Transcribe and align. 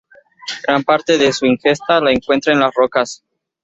Gran 0.67 0.81
parte 0.83 1.19
de 1.19 1.31
su 1.31 1.45
ingesta 1.45 1.99
la 2.01 2.11
encuentra 2.11 2.51
en 2.53 2.59
las 2.61 2.73
rocas. 2.73 3.23